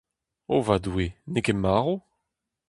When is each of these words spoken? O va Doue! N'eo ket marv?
O 0.55 0.57
va 0.67 0.75
Doue! 0.85 1.07
N'eo 1.31 1.45
ket 1.45 1.59
marv? 1.61 1.89